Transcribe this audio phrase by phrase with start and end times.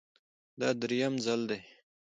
[0.59, 1.59] دا درېیم ځل دی